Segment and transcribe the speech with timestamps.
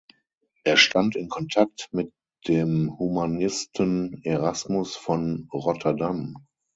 [0.63, 2.11] Er stand in Kontakt mit
[2.47, 6.35] dem Humanisten Erasmus von Rotterdam.